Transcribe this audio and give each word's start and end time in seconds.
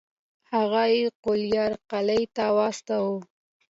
هغه 0.53 0.81
یې 0.95 1.03
ګوالیار 1.23 1.71
قلعې 1.91 2.25
ته 2.35 2.45
واستوه. 2.57 3.17